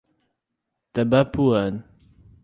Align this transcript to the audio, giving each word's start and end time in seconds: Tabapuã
Tabapuã 0.93 1.73